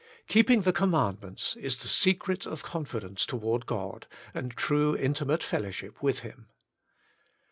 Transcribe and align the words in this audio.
Keeping 0.27 0.63
the 0.63 0.73
command 0.73 1.21
ments 1.21 1.55
is 1.57 1.77
the 1.79 1.87
secret 1.87 2.47
of 2.47 2.63
confidence 2.63 3.23
toward 3.23 3.67
God, 3.67 4.07
and 4.33 4.49
true 4.51 4.95
intimate 4.97 5.43
fellowship 5.43 6.01
with 6.01 6.21
Him. 6.21 6.47